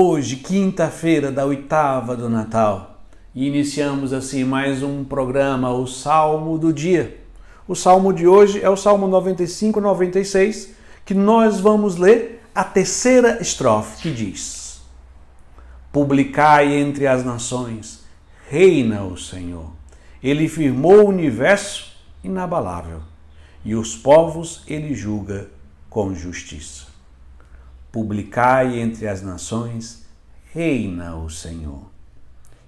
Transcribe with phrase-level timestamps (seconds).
[0.00, 3.00] Hoje, quinta-feira da oitava do Natal,
[3.34, 7.20] e iniciamos assim mais um programa, o Salmo do Dia.
[7.66, 10.72] O salmo de hoje é o Salmo 95, 96,
[11.04, 14.80] que nós vamos ler a terceira estrofe, que diz:
[15.90, 18.04] Publicai entre as nações,
[18.48, 19.72] reina o Senhor.
[20.22, 21.92] Ele firmou o universo
[22.22, 23.00] inabalável,
[23.64, 25.50] e os povos ele julga
[25.90, 26.97] com justiça.
[27.90, 30.06] Publicai entre as nações,
[30.52, 31.90] reina o Senhor.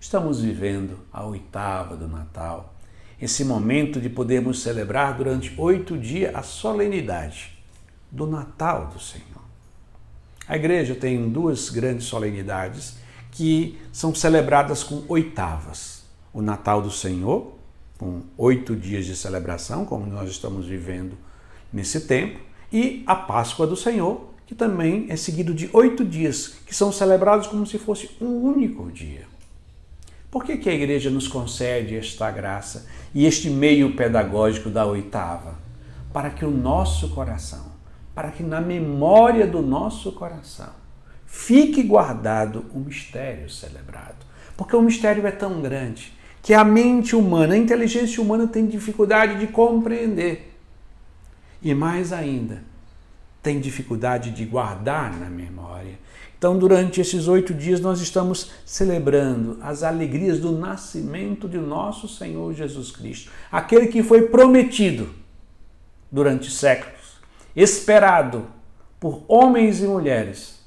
[0.00, 2.74] Estamos vivendo a oitava do Natal,
[3.20, 7.58] esse momento de podermos celebrar durante oito dias a solenidade
[8.10, 9.26] do Natal do Senhor.
[10.48, 12.96] A igreja tem duas grandes solenidades
[13.30, 16.02] que são celebradas com oitavas:
[16.32, 17.58] o Natal do Senhor,
[17.98, 21.16] com oito dias de celebração, como nós estamos vivendo
[21.70, 22.40] nesse tempo,
[22.72, 27.46] e a Páscoa do Senhor, que também é seguido de oito dias, que são celebrados
[27.46, 29.28] como se fosse um único dia.
[30.28, 32.84] Por que, que a igreja nos concede esta graça
[33.14, 35.54] e este meio pedagógico da oitava?
[36.12, 37.66] Para que o nosso coração,
[38.12, 40.72] para que na memória do nosso coração,
[41.24, 44.26] fique guardado o mistério celebrado.
[44.56, 49.38] Porque o mistério é tão grande que a mente humana, a inteligência humana tem dificuldade
[49.38, 50.58] de compreender.
[51.62, 52.68] E mais ainda,
[53.42, 55.98] tem dificuldade de guardar na memória.
[56.38, 62.54] Então, durante esses oito dias, nós estamos celebrando as alegrias do nascimento de nosso Senhor
[62.54, 65.10] Jesus Cristo, aquele que foi prometido
[66.10, 67.18] durante séculos,
[67.54, 68.46] esperado
[68.98, 70.60] por homens e mulheres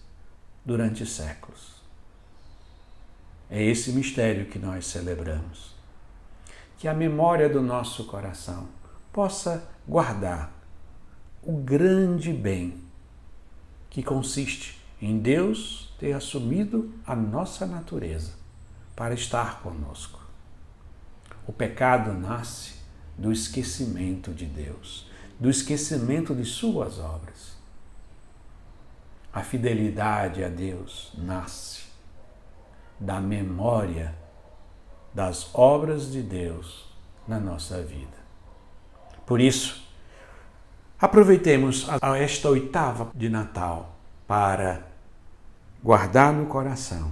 [0.64, 1.74] durante séculos.
[3.50, 5.74] É esse mistério que nós celebramos.
[6.78, 8.68] Que a memória do nosso coração
[9.12, 10.52] possa guardar
[11.46, 12.82] o grande bem
[13.90, 18.34] que consiste em Deus ter assumido a nossa natureza
[18.96, 20.22] para estar conosco.
[21.46, 22.76] O pecado nasce
[23.18, 25.08] do esquecimento de Deus,
[25.40, 27.54] do esquecimento de Suas obras.
[29.32, 31.84] A fidelidade a Deus nasce
[33.00, 34.16] da memória
[35.14, 36.86] das obras de Deus
[37.28, 38.24] na nossa vida.
[39.26, 39.83] Por isso,
[41.04, 41.86] Aproveitemos
[42.18, 43.94] esta oitava de Natal
[44.26, 44.88] para
[45.84, 47.12] guardar no coração,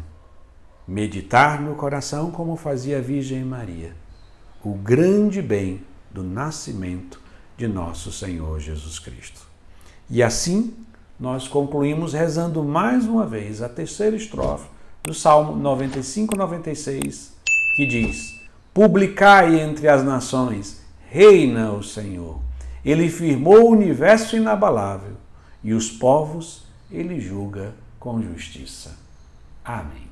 [0.87, 3.93] meditar no coração como fazia a Virgem Maria,
[4.63, 7.19] o grande bem do nascimento
[7.57, 9.41] de nosso Senhor Jesus Cristo.
[10.09, 10.73] E assim
[11.19, 14.69] nós concluímos rezando mais uma vez a terceira estrofe
[15.03, 17.33] do Salmo 95, 96,
[17.75, 18.39] que diz:
[18.73, 22.50] Publicai entre as nações, reina o Senhor.
[22.83, 25.13] Ele firmou o universo inabalável
[25.63, 28.97] e os povos ele julga com justiça.
[29.63, 30.09] Amém.